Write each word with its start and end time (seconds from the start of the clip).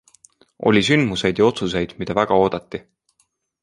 Oli 0.71 0.81
sündmuseid 0.87 1.43
ja 1.43 1.51
otsuseid, 1.51 1.97
mida 2.03 2.19
väga 2.23 2.43
oodati. 2.45 2.85